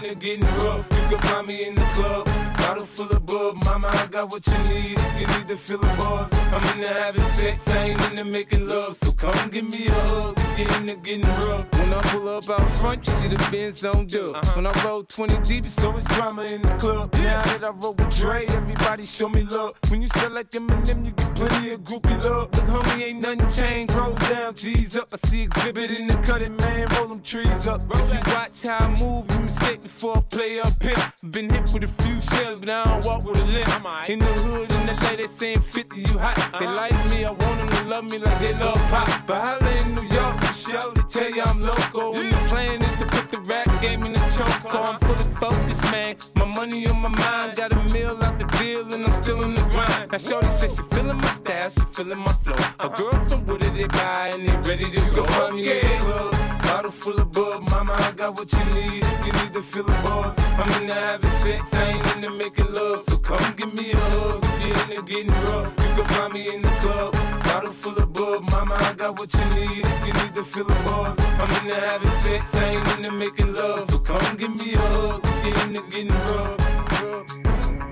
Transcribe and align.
getting 0.00 0.40
rough. 0.40 0.86
You 0.90 1.08
can 1.08 1.18
find 1.18 1.46
me 1.46 1.66
in 1.66 1.74
the 1.74 1.82
club. 1.92 2.49
Bottle 2.70 2.86
full 2.86 3.10
of 3.10 3.26
bub, 3.26 3.64
mama, 3.64 3.88
I 3.90 4.06
got 4.06 4.30
what 4.30 4.46
you 4.46 4.58
need. 4.72 4.96
If 4.96 5.20
you 5.20 5.26
need 5.26 5.48
to 5.48 5.56
feel 5.56 5.78
the 5.78 5.88
buzz, 5.96 6.32
I'm 6.32 6.78
into 6.78 6.86
having 6.86 7.22
sex, 7.24 7.66
I 7.66 7.86
ain't 7.86 8.10
into 8.10 8.24
making 8.24 8.68
love. 8.68 8.96
So 8.96 9.10
come 9.10 9.50
give 9.50 9.64
me 9.64 9.88
a 9.88 9.92
hug, 9.92 10.38
you're 10.56 10.72
into 10.76 10.94
getting 11.02 11.26
rough. 11.48 11.66
When 11.72 11.92
I 11.92 12.00
pull 12.02 12.28
up 12.28 12.48
out 12.48 12.70
front, 12.76 13.04
you 13.04 13.12
see 13.12 13.26
the 13.26 13.48
Benz 13.50 13.84
on 13.84 14.06
dub. 14.06 14.36
Uh-huh. 14.36 14.52
When 14.54 14.68
I 14.68 14.84
roll 14.84 15.02
20 15.02 15.38
deep, 15.40 15.66
it's 15.66 15.82
always 15.82 16.04
drama 16.04 16.44
in 16.44 16.62
the 16.62 16.68
club. 16.76 17.12
Now 17.14 17.42
that 17.42 17.64
I 17.64 17.70
roll 17.70 17.94
with 17.94 18.16
Dre, 18.16 18.46
everybody 18.46 19.04
show 19.04 19.28
me 19.28 19.42
love. 19.42 19.74
When 19.88 20.00
you 20.00 20.08
sell 20.08 20.30
like 20.30 20.52
them 20.52 20.70
and 20.70 20.86
them, 20.86 21.04
you 21.04 21.10
get 21.10 21.34
plenty 21.34 21.72
of 21.72 21.80
groupie 21.80 22.24
love. 22.24 22.54
Look, 22.54 22.66
homie, 22.66 23.02
ain't 23.02 23.20
nothing 23.20 23.50
changed. 23.50 23.94
Roll 23.94 24.14
down, 24.14 24.54
G's 24.54 24.96
up. 24.96 25.08
I 25.12 25.28
see 25.28 25.48
Xzibit 25.48 25.98
in 25.98 26.06
the 26.06 26.14
cutting, 26.18 26.56
man. 26.58 26.86
Roll 26.96 27.08
them 27.08 27.20
trees 27.22 27.66
up. 27.66 27.82
If 27.90 28.14
you 28.14 28.32
watch 28.32 28.62
how 28.62 28.86
I 28.86 28.88
move, 29.00 29.28
you 29.32 29.40
mistake 29.40 29.82
before 29.82 30.18
I 30.18 30.20
play 30.20 30.60
up 30.60 30.80
here. 30.80 31.12
Been 31.32 31.50
hit 31.50 31.68
with 31.74 31.82
a 31.82 31.88
few 32.02 32.20
shells, 32.20 32.59
but 32.60 32.68
I 32.68 32.84
don't 32.84 33.04
walk 33.04 33.24
with 33.24 33.42
a 33.42 33.46
limp. 33.46 34.10
In 34.10 34.18
the 34.18 34.24
hood, 34.26 34.70
in 34.72 34.86
the 34.86 34.94
lady 35.04 35.26
saying 35.26 35.60
50, 35.60 36.00
you 36.00 36.18
hot. 36.18 36.36
They 36.58 36.66
uh-huh. 36.66 36.76
like 36.76 37.10
me, 37.10 37.24
I 37.24 37.30
want 37.30 37.40
them 37.40 37.68
to 37.68 37.84
love 37.88 38.04
me 38.04 38.18
like 38.18 38.38
they 38.40 38.52
love 38.54 38.76
pop. 38.90 39.08
But 39.26 39.46
holla 39.46 39.70
in 39.82 39.94
New 39.94 40.02
York, 40.02 40.42
show, 40.52 40.92
they 40.92 41.02
tell 41.02 41.30
you 41.30 41.42
I'm 41.42 41.60
local. 41.60 42.16
And 42.16 42.32
the 42.32 42.36
plan 42.48 42.82
is 42.82 42.98
to 42.98 43.06
put 43.06 43.30
the 43.30 43.38
rap 43.40 43.66
game 43.80 44.04
in 44.04 44.12
the 44.12 44.18
choke. 44.36 44.74
I'm 44.74 44.98
fully 45.00 45.34
focused, 45.40 45.82
man. 45.90 46.16
My 46.36 46.44
money 46.54 46.86
on 46.86 47.00
my 47.00 47.08
mind, 47.08 47.56
got 47.56 47.72
a 47.72 47.92
meal 47.92 48.18
out 48.22 48.38
the 48.38 48.44
deal, 48.58 48.92
and 48.92 49.06
I'm 49.06 49.22
still 49.22 49.42
in 49.42 49.54
the 49.54 49.62
grind. 49.62 50.12
Now, 50.12 50.18
Shorty 50.18 50.50
says 50.50 50.76
she 50.76 50.82
feeling 50.94 51.16
my 51.16 51.28
style, 51.28 51.70
she 51.70 51.80
feeling 51.92 52.18
my 52.18 52.32
flow. 52.44 52.62
A 52.80 52.88
girl 52.90 53.24
from 53.26 53.46
Wooded, 53.46 53.74
they 53.74 53.86
buy, 53.86 54.32
and 54.34 54.46
they 54.46 54.68
ready 54.68 54.90
to 54.90 55.00
go. 55.14 55.24
Find 55.24 55.56
me 55.56 55.80
in 55.80 55.86
the 55.86 56.04
club. 56.04 56.39
Bottle 56.70 56.92
full 56.92 57.20
of 57.20 57.32
bub, 57.32 57.68
mama, 57.68 57.94
I 57.98 58.12
got 58.12 58.36
what 58.38 58.52
you 58.52 58.64
need. 58.76 59.02
If 59.02 59.26
you 59.26 59.32
need 59.32 59.52
to 59.54 59.60
feel 59.60 59.82
the 59.82 59.92
buzz, 60.04 60.38
I'm 60.38 60.80
into 60.80 60.94
having 60.94 61.30
sex, 61.42 61.74
I 61.74 61.90
ain't 61.90 62.16
into 62.16 62.30
making 62.30 62.72
love. 62.72 63.02
So 63.02 63.16
come 63.16 63.54
give 63.56 63.74
me 63.74 63.90
a 63.90 63.96
hug. 63.96 64.44
If 64.44 64.88
you're 64.88 64.98
into 64.98 65.02
getting 65.02 65.32
rough, 65.50 65.66
you 65.66 65.88
can 65.96 66.04
find 66.14 66.32
me 66.32 66.54
in 66.54 66.62
the 66.62 66.68
club. 66.78 67.12
Bottle 67.42 67.72
full 67.72 67.98
of 67.98 68.12
bub, 68.12 68.48
mama, 68.52 68.76
I 68.78 68.92
got 68.92 69.18
what 69.18 69.34
you 69.34 69.44
need. 69.58 69.84
If 69.84 70.06
you 70.06 70.12
need 70.12 70.34
to 70.34 70.44
feel 70.44 70.64
the 70.64 70.74
buzz, 70.84 71.18
I'm 71.18 71.50
into 71.60 71.74
having 71.74 72.10
sex, 72.10 72.54
I 72.54 72.64
ain't 72.68 72.98
into 72.98 73.10
making 73.10 73.52
love. 73.52 73.84
So 73.90 73.98
come 73.98 74.36
give 74.36 74.54
me 74.54 74.74
a 74.74 74.78
hug. 74.78 75.20
If 75.24 75.56
you're 75.56 75.66
into 75.66 75.82
getting 75.90 76.08
rough. 76.30 76.70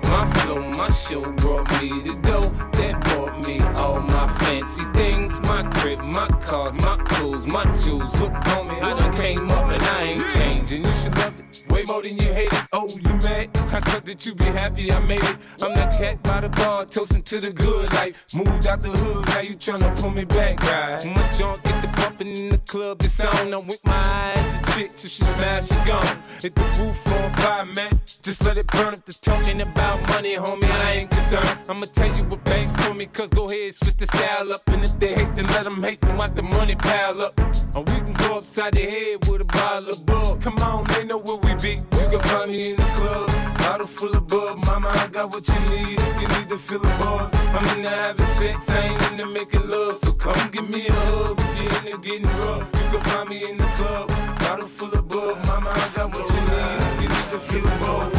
My 0.03 0.27
flow, 0.35 0.63
my 0.71 0.89
show 0.89 1.21
brought 1.33 1.69
me 1.81 2.01
to 2.01 2.15
go. 2.21 2.39
That 2.79 2.99
brought 3.03 3.38
me 3.49 3.59
all 3.75 3.99
my 3.99 4.27
fancy 4.39 4.83
things. 4.93 5.39
My 5.41 5.63
crib, 5.63 5.99
my 5.99 6.27
cars, 6.43 6.75
my 6.75 6.97
clothes, 6.97 7.47
my 7.47 7.63
jewels. 7.81 8.13
Look 8.21 8.33
on 8.55 8.67
me, 8.67 8.79
I 8.81 8.99
done 8.99 9.15
came 9.15 9.49
up 9.49 9.71
and 9.71 9.83
I 9.83 10.03
ain't 10.03 10.27
changing. 10.33 10.85
You 10.85 10.93
should 11.01 11.15
love 11.17 11.33
it 11.39 11.49
way 11.79 11.83
more 11.87 12.01
than 12.01 12.17
you 12.17 12.33
hate 12.33 12.51
it. 12.51 12.63
Oh, 12.73 12.87
you 12.87 13.13
mad? 13.27 13.49
I 13.71 13.79
thought 13.79 14.05
that 14.05 14.25
you'd 14.25 14.37
be 14.37 14.45
happy 14.45 14.91
I 14.91 14.99
made 14.99 15.23
it. 15.23 15.37
I'm 15.61 15.73
that 15.75 15.91
cat 15.97 16.21
by 16.23 16.41
the 16.41 16.49
bar, 16.49 16.85
toasting 16.85 17.23
to 17.23 17.39
the 17.39 17.51
good 17.51 17.91
life. 17.93 18.15
Moved 18.33 18.67
out 18.67 18.81
the 18.81 18.89
hood, 18.89 19.27
now 19.27 19.41
you 19.41 19.55
tryna 19.55 19.99
pull 19.99 20.11
me 20.11 20.25
back, 20.25 20.61
right? 20.61 21.05
My 21.05 21.29
junk 21.31 21.63
get 21.63 21.81
the 21.81 21.87
bumping 21.99 22.35
in 22.35 22.49
the 22.49 22.57
club, 22.59 23.01
it's 23.01 23.19
on. 23.19 23.53
I'm 23.53 23.67
with 23.67 23.83
my 23.85 23.93
eyes 23.93 24.53
to 24.53 24.73
chicks, 24.73 25.03
if 25.05 25.11
she 25.11 25.23
smash, 25.23 25.67
she 25.67 25.75
gone. 25.87 26.17
Hit 26.41 26.55
the 26.55 26.61
roof 26.79 27.13
on 27.13 27.33
fire, 27.33 27.65
man. 27.65 27.99
Just 28.21 28.43
let 28.43 28.57
it 28.57 28.67
burn 28.67 28.93
if 28.93 29.05
the 29.05 29.13
talking 29.13 29.61
about 29.61 30.07
money, 30.09 30.35
homie, 30.35 30.69
I 30.69 30.91
ain't 30.91 31.11
concerned. 31.11 31.59
I'ma 31.67 31.85
tell 31.93 32.13
you 32.15 32.23
what 32.25 32.43
banks 32.43 32.73
told 32.83 32.97
me, 32.97 33.05
cause 33.05 33.29
go 33.39 33.45
ahead, 33.45 33.73
switch 33.73 33.95
the 33.95 34.05
style 34.07 34.51
up. 34.53 34.67
And 34.67 34.83
if 34.83 34.99
they 34.99 35.13
hate, 35.13 35.33
then 35.35 35.45
let 35.55 35.63
them 35.63 35.81
hate, 35.81 36.01
then 36.01 36.15
watch 36.17 36.33
the 36.35 36.43
money 36.43 36.75
pile 36.75 37.21
up. 37.21 37.37
And 37.75 37.87
we 37.89 37.95
can 38.05 38.13
go 38.13 38.37
upside 38.39 38.73
the 38.73 38.81
head 38.81 39.27
with 39.27 39.41
a 39.41 39.45
bottle 39.45 39.89
of 39.89 40.05
bug. 40.05 40.41
Come 40.41 40.57
on, 40.57 40.83
they 40.91 41.05
know 41.05 41.19
where 41.19 41.37
we 41.37 41.53
be. 41.55 41.73
You 41.99 42.07
can 42.11 42.19
find 42.19 42.51
me 42.51 42.71
in 42.71 42.75
the 42.75 42.89
club, 42.99 43.27
bottle 43.59 43.87
full 43.87 44.15
of 44.15 44.27
bug. 44.27 44.57
Mama, 44.65 44.89
I 44.91 45.07
got 45.07 45.31
what 45.31 45.47
you 45.47 45.59
need 45.71 45.99
if 45.99 46.21
you 46.21 46.27
need 46.35 46.49
to 46.49 46.57
feel 46.57 46.79
the 46.79 46.93
buzz. 46.99 47.33
I'm 47.55 47.77
into 47.77 47.89
having 47.89 48.25
sex, 48.39 48.69
I 48.69 48.87
ain't 48.87 49.17
the 49.17 49.25
making 49.25 49.67
love. 49.69 49.97
So 49.97 50.11
come 50.13 50.51
give 50.51 50.69
me 50.69 50.87
a 50.87 50.93
hug 50.93 51.39
if 51.39 51.83
you're 51.83 51.93
into 51.93 51.97
getting 52.07 52.37
rough. 52.43 52.67
You 52.73 52.85
can 52.91 53.01
find 53.09 53.29
me 53.29 53.49
in 53.49 53.57
the 53.57 53.69
club, 53.77 54.09
bottle 54.39 54.67
full 54.67 54.93
of 54.93 55.07
bug. 55.07 55.37
Mama, 55.47 55.69
I 55.69 55.89
got 55.95 56.07
what 56.13 56.27
you 56.35 56.41
need 56.51 56.79
if 56.87 57.01
you 57.01 57.09
need 57.15 57.29
to 57.33 57.39
feel 57.47 57.61
the 57.61 57.85
buzz. 57.85 58.18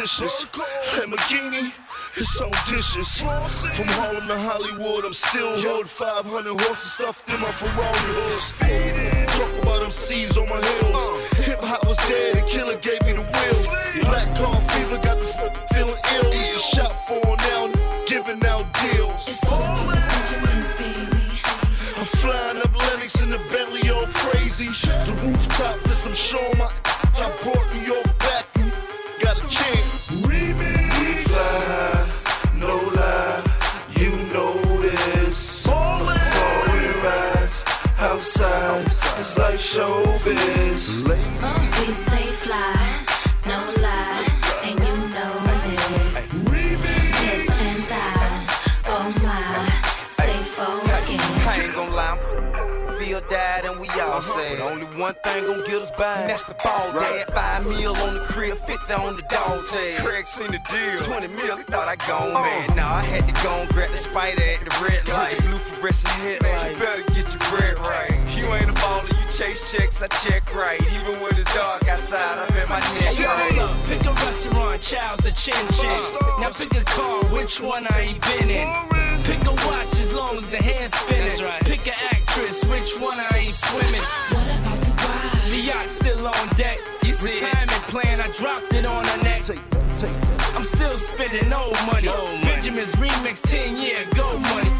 Blotitious, 0.00 0.46
Lamborghini, 0.96 1.74
it's 2.16 2.40
on 2.40 2.50
dishes. 2.66 3.20
From 3.20 3.86
Harlem 4.00 4.26
to 4.28 4.38
Hollywood, 4.38 5.04
I'm 5.04 5.12
still 5.12 5.60
hood. 5.60 5.90
500 5.90 6.58
horses 6.58 6.92
stuffed 6.92 7.28
in 7.28 7.38
my 7.38 7.52
Ferrari 7.52 7.92
hood. 8.08 9.28
Talk 9.28 9.62
about 9.62 9.80
them 9.82 9.90
C's 9.90 10.38
on 10.38 10.48
my 10.48 10.56
heels. 10.56 11.44
Hip 11.44 11.60
hop 11.60 11.84
was 11.86 11.98
dead 12.08 12.38
and 12.38 12.48
Killer 12.48 12.78
gave 12.78 13.02
me 13.02 13.12
the 13.12 13.20
wheel. 13.20 14.08
Black 14.08 14.34
car 14.38 14.58
fever 14.72 14.96
got 15.04 15.18
this 15.18 15.36
feeling 15.70 16.00
ill. 16.14 16.32
Used 16.32 16.54
to 16.54 16.60
shop 16.60 16.96
for 17.06 17.20
now, 17.52 17.68
giving 18.06 18.42
out 18.46 18.72
deals. 18.80 19.28
I'm 22.00 22.06
flying 22.16 22.56
up 22.56 22.72
Lenox 22.88 23.22
in 23.22 23.28
the 23.28 23.40
Bentley 23.52 23.90
all 23.90 24.06
crazy. 24.16 24.68
The 24.68 25.12
rooftop, 25.22 25.78
this 25.82 26.06
I'm 26.06 26.14
showing 26.14 26.56
my. 26.56 26.72
I 27.20 27.28
brought 27.42 27.74
New 27.74 27.82
York 27.82 28.19
outside, 38.42 39.20
it's 39.20 39.38
like 39.38 39.54
showbiz. 39.54 41.04
We 41.06 41.92
stay 41.92 42.30
fly, 42.42 43.04
no 43.46 43.58
lie, 43.82 44.26
and 44.64 44.78
you 44.78 44.96
know 45.14 45.32
this. 45.66 46.42
Hips 47.20 47.48
and 47.48 47.84
thighs, 47.90 48.46
oh 48.86 49.12
my, 49.22 49.42
stay 50.08 50.42
focused. 50.56 51.48
I 51.48 51.64
ain't 51.64 51.74
gon' 51.74 51.92
lie, 51.92 52.96
feel 52.98 53.20
died 53.28 53.64
and 53.64 53.80
we 53.80 53.88
all 54.00 54.22
say 54.22 54.60
only 54.60 54.86
one 54.98 55.14
thing 55.24 55.46
gon' 55.46 55.64
get 55.66 55.82
us 55.82 55.90
by, 55.92 56.20
and 56.20 56.30
that's 56.30 56.44
the 56.44 56.54
ball 56.62 56.92
right. 56.92 57.26
dad. 57.26 57.34
Five 57.34 57.66
meal 57.66 57.94
on 57.96 58.14
the 58.14 58.20
crib, 58.20 58.56
50 58.58 58.94
on 58.94 59.16
the 59.16 59.22
dog 59.22 59.66
tag. 59.66 59.98
Craig 59.98 60.26
seen 60.26 60.50
the 60.50 60.60
deal, 60.70 60.98
20 61.02 61.28
mil, 61.28 61.56
he 61.56 61.64
thought 61.64 61.88
I 61.88 61.96
gone 62.08 62.30
uh. 62.30 62.40
mad. 62.40 62.76
Nah, 62.76 62.96
I 62.96 63.02
had 63.02 63.26
to 63.28 63.44
go 63.44 63.50
and 63.50 63.68
grab 63.70 63.90
the 63.90 63.96
spider 63.96 64.42
at 64.42 64.60
the 64.60 64.84
red 64.84 65.08
light. 65.08 65.38
Blue 65.40 65.58
fluorescent 65.58 66.12
headlight, 66.14 66.72
you 66.72 66.78
better 66.78 67.02
get 67.12 67.28
your 67.28 67.42
bread 67.50 67.78
right. 67.78 68.19
You 68.50 68.56
ain't 68.56 68.68
a 68.68 68.72
baller, 68.82 69.06
you 69.06 69.30
chase 69.30 69.70
checks, 69.70 70.02
I 70.02 70.08
check 70.26 70.52
right. 70.52 70.80
Even 70.82 71.22
when 71.22 71.30
it's 71.38 71.54
dark 71.54 71.86
outside, 71.86 72.36
I'm 72.36 72.50
in 72.56 72.68
my 72.68 72.80
neck 72.98 73.14
hey, 73.14 73.24
right. 73.24 73.54
Hold 73.54 73.70
up, 73.70 73.76
pick 73.86 74.02
a 74.04 74.12
restaurant, 74.26 74.82
child's 74.82 75.26
a 75.26 75.30
chin 75.30 75.54
chin. 75.70 76.02
Now 76.42 76.50
pick 76.50 76.74
a 76.74 76.82
car, 76.82 77.22
which 77.30 77.60
one 77.60 77.86
I 77.90 78.10
ain't 78.10 78.20
been 78.26 78.50
in. 78.50 78.66
Pick 79.22 79.38
a 79.46 79.54
watch 79.70 79.94
as 80.02 80.12
long 80.12 80.36
as 80.36 80.50
the 80.50 80.56
hand's 80.56 80.92
spinning. 80.98 81.30
Right. 81.46 81.62
Pick 81.62 81.86
an 81.86 81.94
actress, 82.10 82.64
which 82.66 82.98
one 82.98 83.20
I 83.20 83.30
ain't 83.38 83.54
swimming. 83.54 84.02
What 84.34 84.58
about 84.66 84.82
to 84.82 84.90
buy? 84.98 85.48
The 85.48 85.60
yacht 85.70 85.86
still 85.88 86.26
on 86.26 86.48
deck. 86.56 86.78
You 87.04 87.12
see 87.12 87.30
Retirement 87.30 87.70
it. 87.70 87.82
plan, 87.86 88.20
I 88.20 88.28
dropped 88.34 88.74
it 88.74 88.84
on 88.84 89.04
her 89.04 89.22
neck. 89.22 89.42
Take, 89.42 89.62
take. 89.94 90.10
I'm 90.58 90.64
still 90.64 90.98
spending 90.98 91.52
old 91.52 91.78
money. 91.86 92.08
Old 92.08 92.18
money. 92.18 92.50
Benjamin's 92.50 92.96
remix 92.96 93.40
10 93.48 93.76
year 93.76 94.02
ago 94.10 94.26
money. 94.50 94.72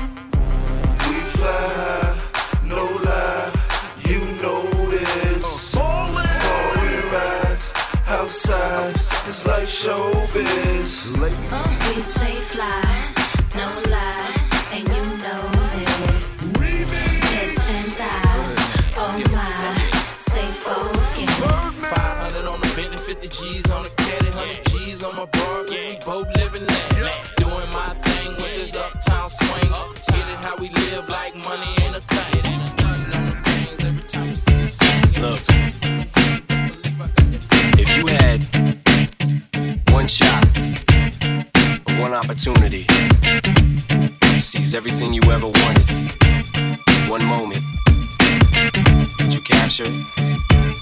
We 1.07 1.21
fly 1.39 1.47
high, 1.47 2.19
no 2.65 2.83
lie, 3.07 3.40
outside, 8.53 9.29
it's 9.29 9.47
like 9.47 9.69
showbiz. 9.69 11.07
We 11.95 12.03
stay 12.03 12.41
fly, 12.41 12.83
no 13.55 13.69
lie. 13.91 14.41
and 14.73 14.89
you 14.89 15.03
know 15.25 15.43
this. 16.05 16.41
Hips 17.31 17.71
and 17.77 17.93
thighs, 17.99 18.55
oh 18.97 19.13
my, 19.33 19.49
stay 20.19 20.51
focused. 20.65 21.77
500 21.95 22.47
on 22.47 22.61
the 22.61 22.73
Bentley, 22.77 22.97
50 22.99 23.29
G's 23.29 23.71
on 23.71 23.83
the 23.85 23.91
caddy, 23.91 24.27
100 24.31 24.65
G's 24.67 25.03
on 25.05 25.17
my 25.17 25.27
bar, 25.27 25.65
we 25.69 25.99
both 26.05 26.29
living 26.37 26.70
opportunity. 42.31 42.87
Seize 44.39 44.73
everything 44.73 45.13
you 45.13 45.21
ever 45.33 45.47
wanted. 45.47 45.91
One 47.09 47.27
moment 47.27 47.61
that 49.19 49.31
you 49.33 49.41
captured 49.41 50.50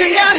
Yeah. 0.00 0.29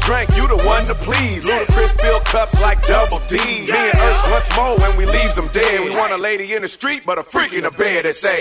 drink, 0.00 0.30
you 0.36 0.46
the 0.48 0.60
one 0.66 0.84
to 0.86 0.94
please. 0.94 1.46
Ludacris 1.46 2.00
fill 2.00 2.20
cups 2.20 2.60
like 2.60 2.82
double 2.82 3.20
D. 3.28 3.36
Me 3.36 3.70
and 3.70 3.98
us 4.10 4.20
once 4.30 4.48
more 4.56 4.76
when 4.78 4.96
we 4.96 5.06
leaves 5.06 5.36
them 5.36 5.48
dead. 5.52 5.80
We 5.80 5.90
want 5.90 6.12
a 6.12 6.18
lady 6.18 6.54
in 6.54 6.62
the 6.62 6.68
street, 6.68 7.02
but 7.06 7.18
a 7.18 7.22
freak 7.22 7.52
in 7.52 7.62
the 7.62 7.70
bed 7.70 8.04
that 8.04 8.14
say. 8.14 8.38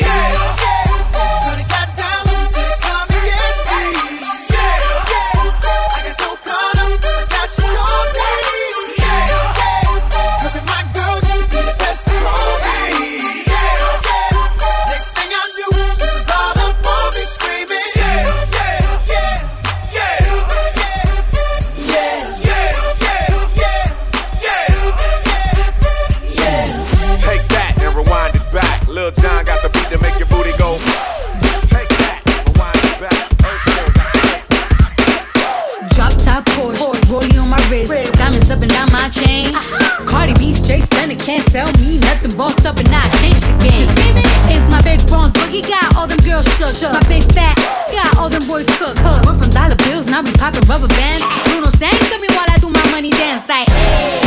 rubber 50.68 50.88
bands. 51.00 51.24
Bruno 51.48 51.70
Sands 51.70 52.10
to 52.12 52.20
me 52.20 52.28
while 52.36 52.48
I 52.50 52.58
do 52.60 52.70
my 52.70 52.86
money 52.92 53.10
dance. 53.10 53.48
Like, 53.48 53.68
hey. 53.70 54.20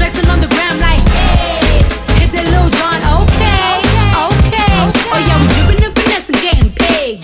flexing 0.00 0.28
on 0.32 0.40
the 0.40 0.48
gram, 0.48 0.80
like, 0.80 1.04
hey. 1.12 1.84
hit 2.18 2.32
the 2.32 2.42
little 2.42 2.70
John, 2.72 3.00
okay, 3.20 3.84
okay. 4.16 4.48
okay. 4.48 4.72
Oh, 5.12 5.20
yeah, 5.28 5.36
we 5.40 5.46
dripping 5.52 5.84
and 5.84 5.94
finessing, 5.94 6.40
getting 6.40 6.70
paid. 6.72 7.20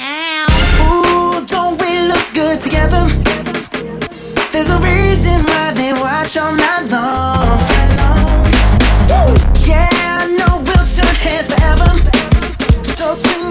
Ooh, 0.84 1.44
don't 1.46 1.80
we 1.80 1.90
look 2.06 2.26
good 2.34 2.60
together? 2.60 3.08
There's 4.52 4.70
a 4.70 4.78
reason 4.78 5.42
why 5.44 5.72
they 5.72 5.92
watch 5.94 6.36
all 6.36 6.54
night 6.54 6.84
long. 6.92 7.58
Woo. 9.08 9.34
Yeah, 9.64 9.88
I 9.90 10.36
know 10.36 10.60
we'll 10.60 10.86
turn 10.86 11.14
heads 11.24 11.48
forever. 11.48 11.90
So 12.84 13.16
tonight. 13.16 13.49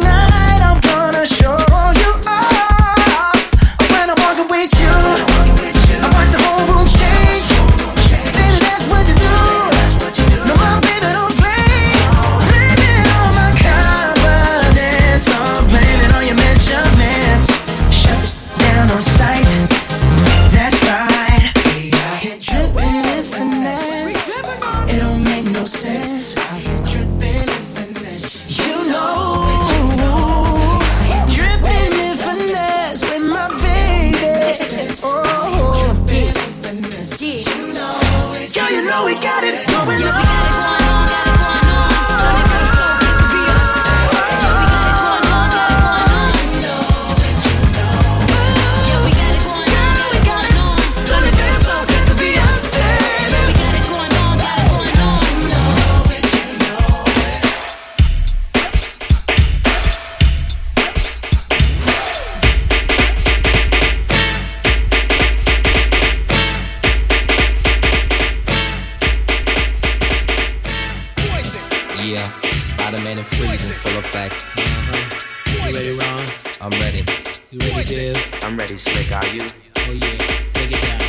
slick, 78.80 79.12
are 79.12 79.28
you? 79.28 79.42
Oh 79.76 79.92
yeah, 79.92 80.18
break 80.54 80.72
it 80.72 80.82
down. 80.82 81.02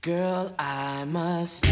Girl, 0.00 0.54
I 0.58 1.04
must. 1.04 1.66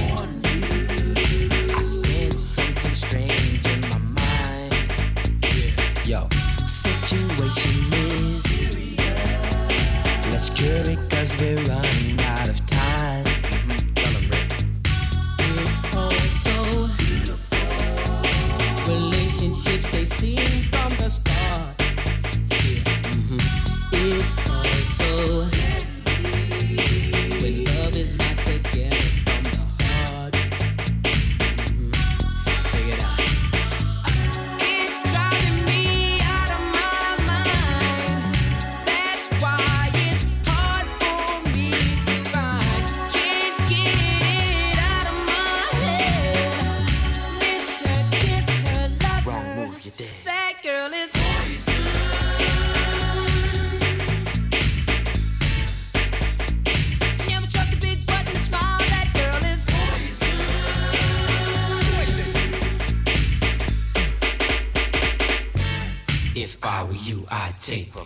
taper 67.58 68.04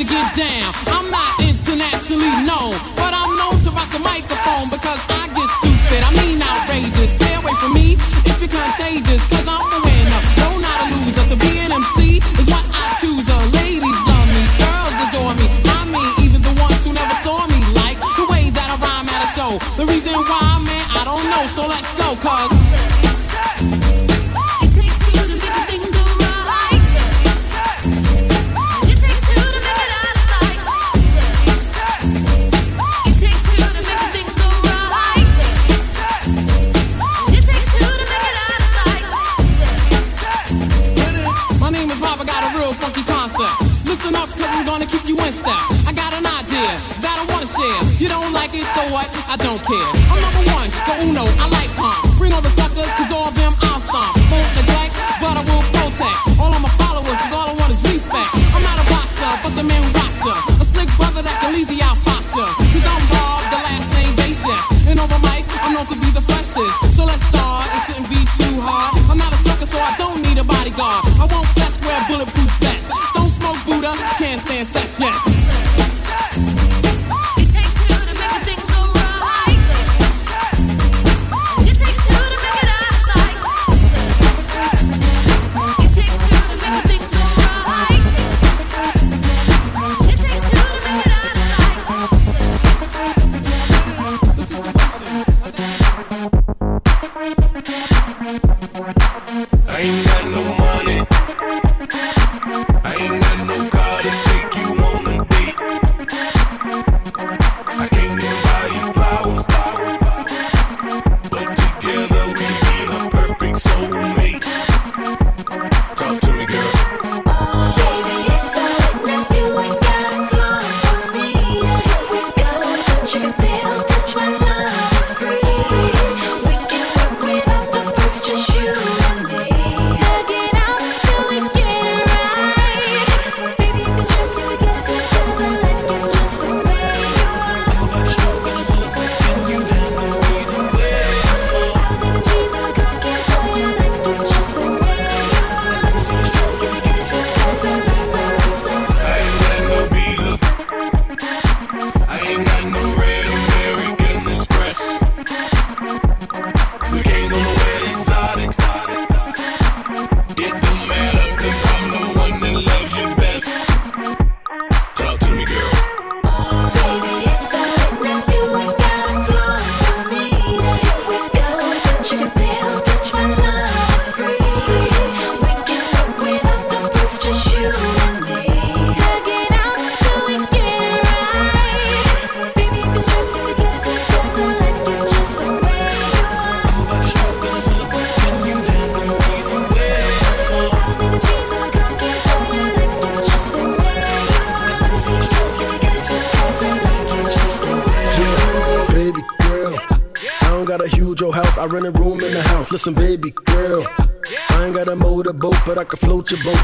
to 0.00 0.06
get 0.08 0.32
down. 0.32 0.72
I'm 0.88 1.04
not 1.12 1.32
internationally 1.44 2.32
known, 2.48 2.72
but 2.96 3.12
I'm 3.12 3.36
known 3.36 3.52
to 3.68 3.70
rock 3.76 3.92
the 3.92 4.00
microphone 4.00 4.72
because 4.72 4.96
I 5.12 5.28
get 5.36 5.44
stupid. 5.60 6.00
I 6.00 6.10
mean 6.24 6.40
outrageous. 6.40 7.20
Stay 7.20 7.36
away 7.36 7.52
from 7.60 7.76
me 7.76 8.00
if 8.24 8.40
you're 8.40 8.48
contagious, 8.48 9.20
cause 9.28 9.44
I'm 9.44 9.60
the 9.68 9.80
winner. 9.84 10.20
No, 10.40 10.56
not 10.56 10.76
a 10.80 10.96
loser. 10.96 11.24
To 11.28 11.36
be 11.36 11.52
an 11.60 11.76
MC 11.76 12.16
is 12.40 12.48
what 12.48 12.64
I 12.72 12.96
choose. 12.96 13.28
Uh, 13.28 13.44
ladies 13.60 13.98
love 14.08 14.28
me, 14.32 14.42
girls 14.56 14.96
adore 15.04 15.34
me. 15.36 15.46
I 15.68 15.84
mean, 15.92 16.12
even 16.24 16.40
the 16.40 16.54
ones 16.56 16.80
who 16.80 16.96
never 16.96 17.16
saw 17.20 17.44
me 17.52 17.60
like 17.84 18.00
the 18.16 18.24
way 18.32 18.48
that 18.56 18.68
I 18.72 18.76
rhyme 18.80 19.04
at 19.04 19.20
a 19.20 19.28
show. 19.36 19.52
The 19.76 19.84
reason 19.84 20.16
why, 20.16 20.48
man, 20.64 20.86
I 20.96 21.04
don't 21.04 21.28
know. 21.28 21.44
So 21.44 21.68
let's 21.68 21.92
go, 22.00 22.16
cause. 22.24 23.09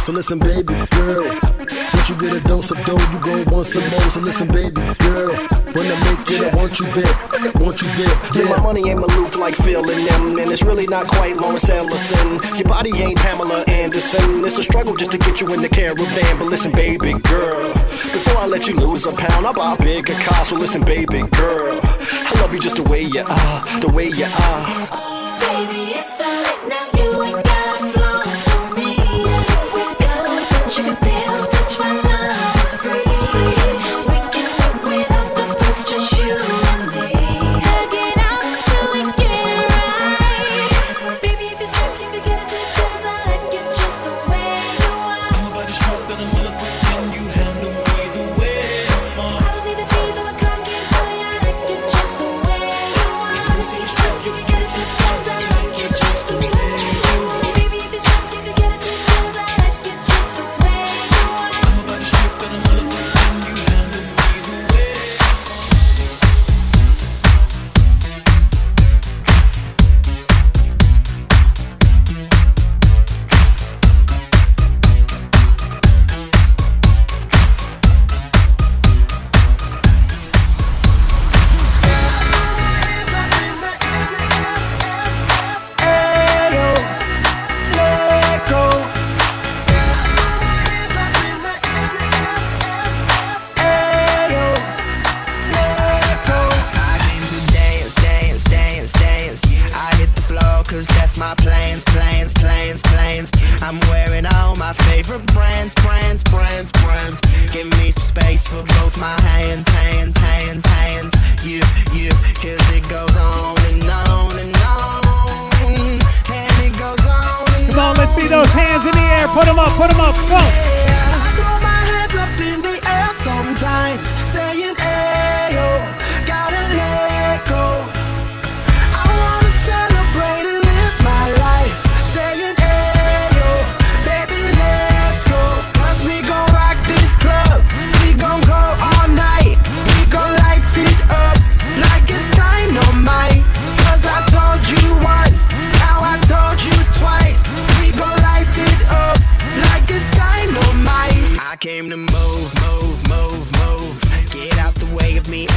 So 0.07 0.13
listen, 0.13 0.39
baby 0.39 0.73
girl. 0.93 1.27
Once 1.27 2.09
you 2.09 2.15
get 2.15 2.33
a 2.33 2.41
dose 2.47 2.71
of 2.71 2.79
dough, 2.85 2.97
you 3.13 3.19
go 3.19 3.43
want 3.51 3.67
some 3.67 3.83
more. 3.91 4.01
So 4.03 4.21
listen, 4.21 4.47
baby 4.47 4.81
girl. 5.01 5.35
When 5.75 5.91
I 5.91 5.99
make 6.05 6.31
it, 6.31 6.55
I 6.55 6.57
want 6.57 6.79
you 6.79 6.87
there. 6.93 7.53
Want 7.61 7.83
you 7.83 7.89
there. 7.89 8.07
Yeah. 8.07 8.45
yeah, 8.45 8.57
my 8.57 8.61
money 8.63 8.89
ain't 8.89 9.01
aloof 9.01 9.35
like 9.35 9.57
Phil 9.57 9.81
and 9.91 10.07
them. 10.07 10.39
And 10.39 10.53
it's 10.53 10.63
really 10.63 10.87
not 10.87 11.09
quite 11.09 11.37
Lawrence 11.37 11.69
Ellison. 11.69 12.39
Your 12.55 12.69
body 12.69 12.97
ain't 12.97 13.19
Pamela 13.19 13.65
Anderson. 13.67 14.45
It's 14.45 14.57
a 14.59 14.63
struggle 14.63 14.95
just 14.95 15.11
to 15.11 15.19
get 15.19 15.41
you 15.41 15.53
in 15.53 15.61
the 15.61 15.69
caravan. 15.69 16.39
But 16.39 16.47
listen, 16.47 16.71
baby 16.71 17.15
girl. 17.15 17.73
Before 17.73 18.39
I 18.39 18.47
let 18.47 18.69
you 18.69 18.77
lose 18.77 19.07
a 19.07 19.13
pound, 19.13 19.45
I 19.45 19.53
buy 19.55 19.75
a 19.75 19.83
bigger 19.83 20.15
car. 20.21 20.45
So 20.45 20.55
listen, 20.55 20.85
baby 20.85 21.27
girl. 21.33 21.81
I 21.83 22.33
love 22.41 22.55
you 22.55 22.61
just 22.61 22.77
the 22.77 22.85
way 22.85 23.03
you 23.03 23.25
are. 23.27 23.81
The 23.81 23.89
way 23.89 24.11
you 24.11 24.27
are. 24.27 25.27
Baby, 25.41 25.99
it's 25.99 26.16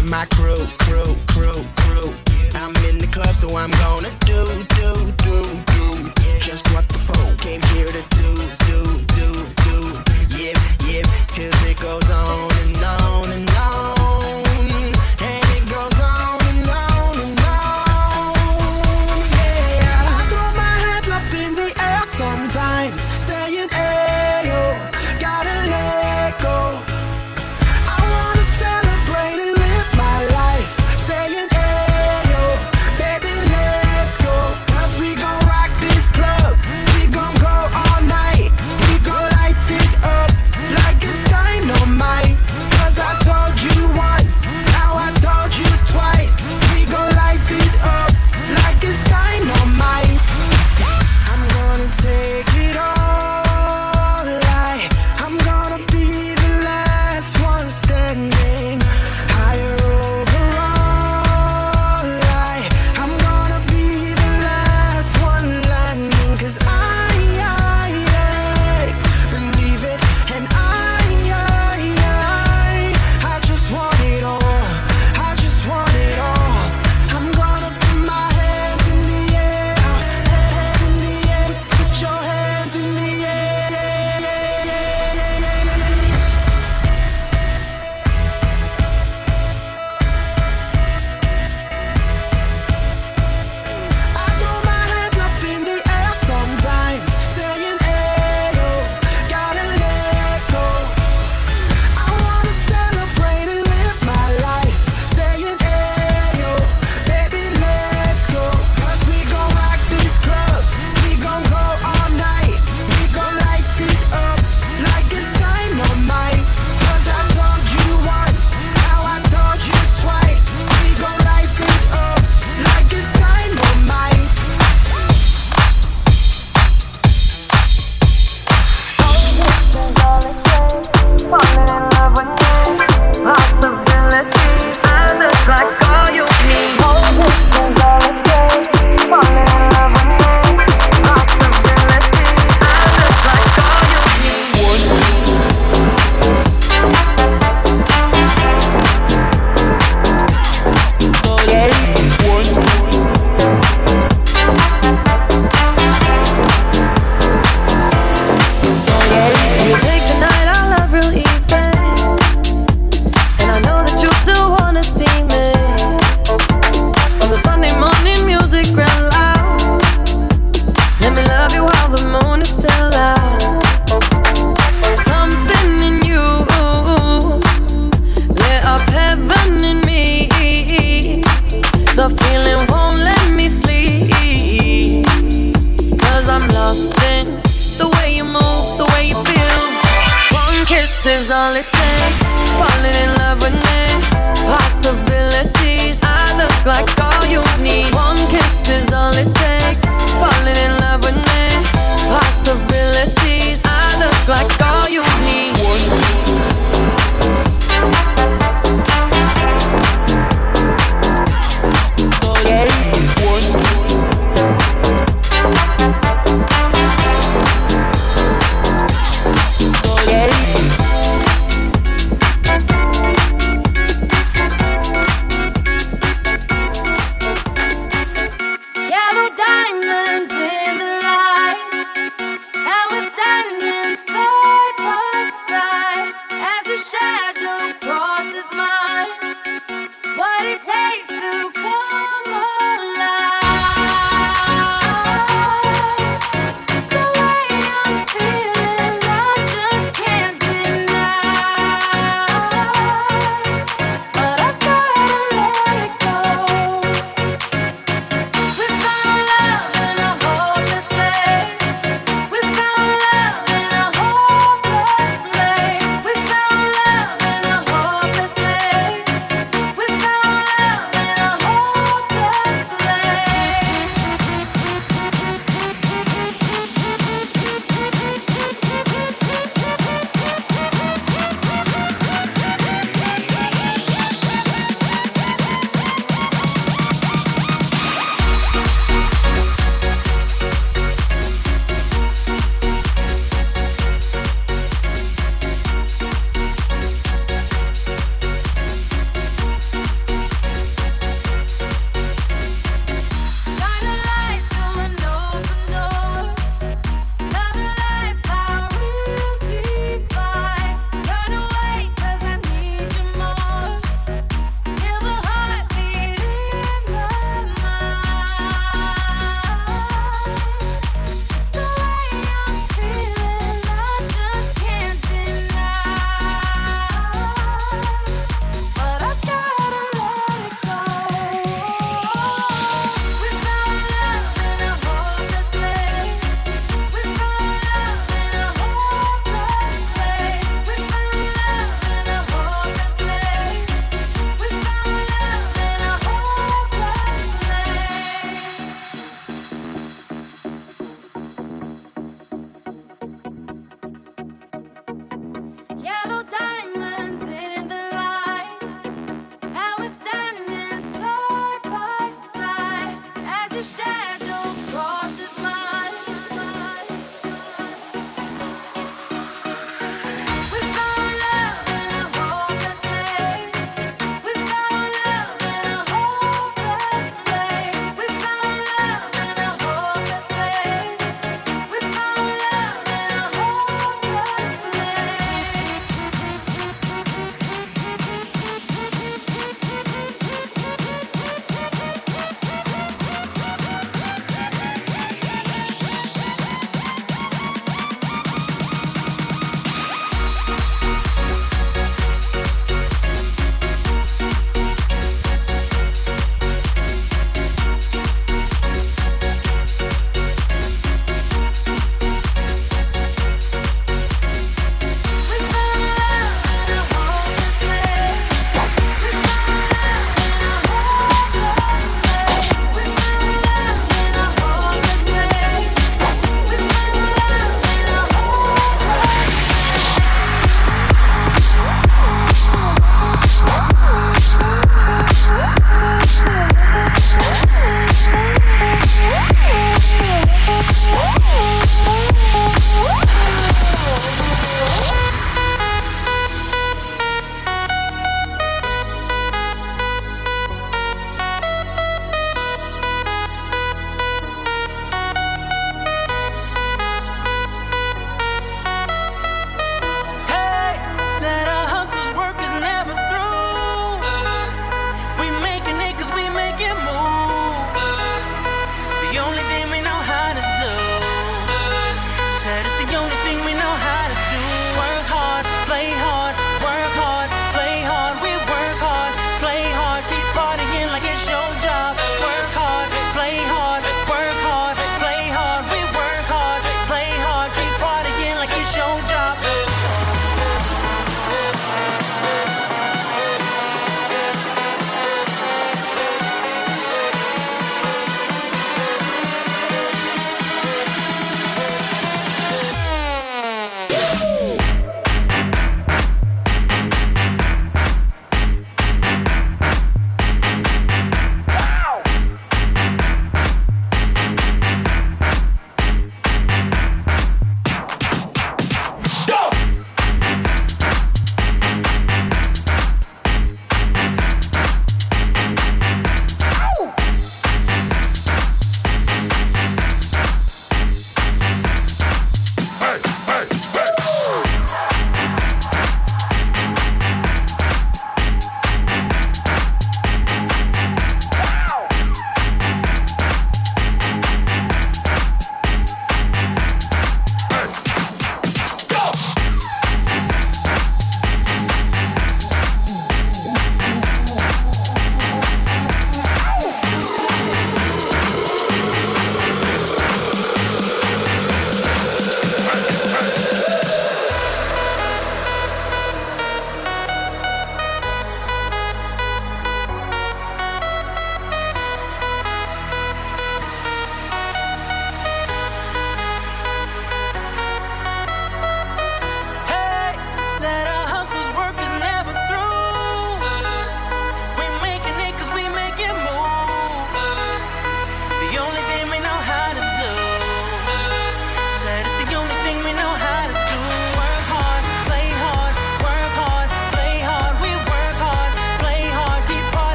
and 0.00 0.10
my 0.10 0.24
crew, 0.26 0.56
crew, 0.84 1.14
crew, 1.28 1.60
crew. 1.82 2.08
I'm 2.54 2.74
in 2.88 2.98
the 2.98 3.08
club, 3.12 3.34
so 3.34 3.54
I'm 3.56 3.70
gonna 3.84 4.10
do, 4.24 4.42
do, 4.80 4.90
do, 5.24 5.38
do. 5.72 6.10
Just 6.40 6.66
what 6.72 6.88
the 6.88 6.98
phone 6.98 7.36
came 7.36 7.62
here 7.74 7.86
to 7.86 8.02
do, 8.20 8.30
do, 8.68 8.80
do, 9.16 9.28
do. 9.64 9.76
Yep, 10.40 10.56
yep, 10.88 11.06
cause 11.36 11.60
it 11.70 11.78
goes 11.80 12.10
on 12.10 12.50
and 12.62 12.79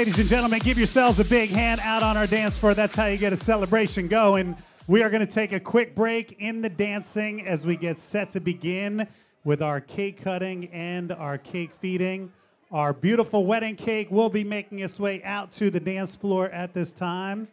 Ladies 0.00 0.18
and 0.18 0.28
gentlemen, 0.30 0.60
give 0.60 0.78
yourselves 0.78 1.20
a 1.20 1.24
big 1.26 1.50
hand 1.50 1.78
out 1.84 2.02
on 2.02 2.16
our 2.16 2.26
dance 2.26 2.56
floor. 2.56 2.72
That's 2.72 2.96
how 2.96 3.04
you 3.04 3.18
get 3.18 3.34
a 3.34 3.36
celebration 3.36 4.08
going. 4.08 4.56
We 4.86 5.02
are 5.02 5.10
going 5.10 5.26
to 5.26 5.30
take 5.30 5.52
a 5.52 5.60
quick 5.60 5.94
break 5.94 6.36
in 6.38 6.62
the 6.62 6.70
dancing 6.70 7.46
as 7.46 7.66
we 7.66 7.76
get 7.76 8.00
set 8.00 8.30
to 8.30 8.40
begin 8.40 9.06
with 9.44 9.60
our 9.60 9.78
cake 9.78 10.22
cutting 10.22 10.70
and 10.70 11.12
our 11.12 11.36
cake 11.36 11.72
feeding. 11.78 12.32
Our 12.70 12.94
beautiful 12.94 13.44
wedding 13.44 13.76
cake 13.76 14.10
will 14.10 14.30
be 14.30 14.42
making 14.42 14.78
its 14.78 14.98
way 14.98 15.22
out 15.22 15.52
to 15.52 15.68
the 15.68 15.80
dance 15.80 16.16
floor 16.16 16.48
at 16.48 16.72
this 16.72 16.92
time. 16.92 17.46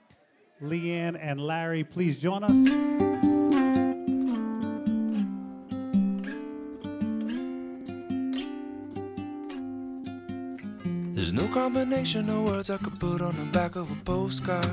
Liane 0.61 1.17
and 1.17 1.41
Larry, 1.41 1.83
please 1.83 2.17
join 2.17 2.45
us. 2.45 3.26
No 11.37 11.47
combination 11.49 12.27
of 12.29 12.45
words 12.45 12.69
I 12.71 12.77
could 12.77 12.99
put 12.99 13.21
on 13.21 13.35
the 13.37 13.45
back 13.45 13.75
of 13.75 13.91
a 13.91 13.95
postcard. 14.03 14.65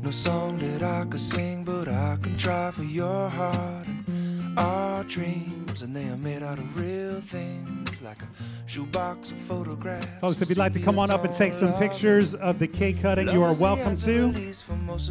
No 0.00 0.10
song 0.10 0.58
that 0.58 0.82
I 0.82 1.04
could 1.04 1.20
sing, 1.20 1.64
but 1.64 1.86
I 1.86 2.16
can 2.20 2.36
try 2.38 2.70
for 2.70 2.82
your 2.82 3.28
heart. 3.28 3.86
And 3.86 4.58
our 4.58 5.04
dreams, 5.04 5.82
and 5.82 5.94
they 5.94 6.08
are 6.08 6.16
made 6.16 6.42
out 6.42 6.58
of 6.58 6.80
real 6.80 7.20
things, 7.20 8.00
like 8.00 8.22
a 8.22 8.26
shoebox 8.66 9.32
of 9.32 9.38
photographs. 9.38 10.06
Folks, 10.20 10.40
if 10.40 10.48
you'd 10.48 10.58
like 10.58 10.72
to 10.72 10.80
come 10.80 10.98
on 10.98 11.10
up 11.10 11.24
and 11.24 11.34
take 11.34 11.52
some 11.52 11.74
pictures 11.74 12.34
of 12.34 12.58
the 12.58 12.66
cake 12.66 13.02
cutting, 13.02 13.28
you 13.28 13.42
are 13.42 13.54
welcome 13.54 13.94
to. 13.96 14.32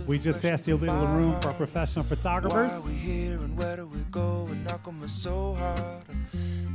We 0.07 0.17
just 0.17 0.43
asked 0.43 0.67
you 0.67 0.75
a 0.75 0.77
little 0.77 1.07
room 1.07 1.39
for 1.41 1.53
professional 1.53 2.05
photographers. 2.05 2.73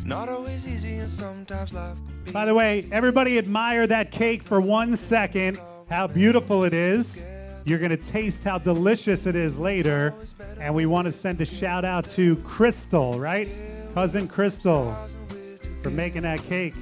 Not 0.07 0.29
always 0.29 0.67
easy, 0.69 0.95
and 0.99 1.11
sometimes 1.11 1.75
life. 1.75 1.99
By 2.33 2.45
the 2.45 2.55
way, 2.55 2.89
everybody 2.93 3.39
admire 3.39 3.87
that 3.89 4.13
cake 4.13 4.43
for 4.43 4.61
one 4.61 4.97
second. 4.97 5.61
How 5.91 6.07
beautiful 6.07 6.65
it 6.65 6.73
is. 6.73 7.27
You're 7.65 7.81
going 7.81 7.91
to 7.91 7.97
taste 7.97 8.45
how 8.45 8.59
delicious 8.59 9.27
it 9.27 9.35
is 9.35 9.59
later. 9.59 10.15
And 10.61 10.75
we 10.75 10.87
want 10.87 11.07
to 11.07 11.13
send 11.13 11.41
a 11.41 11.45
shout 11.45 11.85
out 11.85 12.09
to 12.11 12.37
Crystal, 12.37 13.19
right? 13.19 13.49
Cousin 13.95 14.29
Crystal 14.29 14.97
for 15.83 15.91
making 15.91 16.23
that 16.23 16.41
cake. 16.45 16.75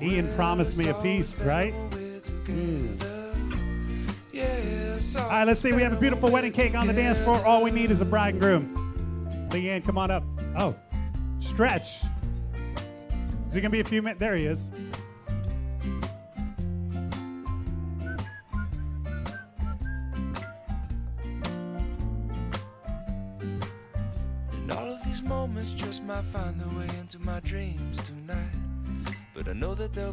Ian 0.00 0.32
promised 0.34 0.76
me 0.76 0.88
a 0.88 0.94
piece, 0.94 1.40
right? 1.42 1.72
Mm. 2.46 3.00
All 5.16 5.28
right, 5.28 5.44
let's 5.44 5.60
see. 5.60 5.72
We 5.72 5.82
have 5.82 5.92
a 5.92 6.00
beautiful 6.00 6.30
wedding 6.30 6.50
cake 6.52 6.74
on 6.74 6.88
the 6.88 6.92
dance 6.92 7.20
floor. 7.20 7.44
All 7.46 7.62
we 7.62 7.70
need 7.70 7.92
is 7.92 8.00
a 8.00 8.04
bride 8.04 8.34
and 8.34 8.40
groom. 8.40 9.48
Liane, 9.52 9.82
come 9.82 9.98
on 9.98 10.10
up. 10.10 10.24
Oh, 10.58 10.74
stretch. 11.38 12.02
Is 13.54 13.58
it 13.58 13.60
gonna 13.60 13.70
be 13.70 13.78
a 13.78 13.84
few 13.84 14.02
minutes? 14.02 14.18
There 14.18 14.34
he 14.34 14.46
is. 14.46 14.72
And 24.50 24.72
all 24.72 24.88
of 24.88 25.04
these 25.04 25.22
moments 25.22 25.70
just 25.70 26.02
might 26.02 26.24
find 26.24 26.60
their 26.60 26.66
way 26.76 26.88
into 26.98 27.20
my 27.20 27.38
dreams 27.38 27.98
tonight. 28.02 28.56
But 29.34 29.46
I 29.46 29.52
know 29.52 29.76
that 29.76 29.92
they'll 29.92 30.10
be 30.10 30.12